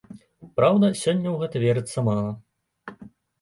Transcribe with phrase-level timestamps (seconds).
[0.59, 2.33] Праўда, сёння ў гэта верыцца мала.